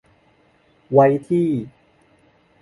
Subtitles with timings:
[0.91, 1.49] ไว้ที่